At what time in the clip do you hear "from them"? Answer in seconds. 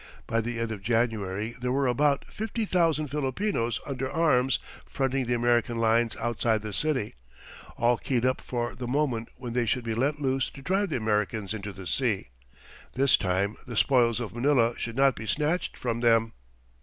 15.77-16.31